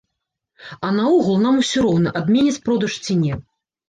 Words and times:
А 0.85 0.89
наогул 0.99 1.37
нам 1.43 1.59
усё 1.63 1.83
роўна, 1.87 2.13
адменяць 2.21 2.63
продаж 2.69 2.97
ці 3.05 3.19
не. 3.21 3.37